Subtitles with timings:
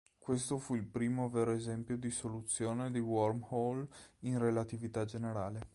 [0.17, 3.87] Questo fu il primo vero esempio di soluzione di wormhole
[4.21, 5.69] in relatività generale.